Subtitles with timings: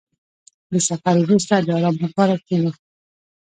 [0.71, 2.71] •د سفر وروسته، د آرام لپاره کښېنه.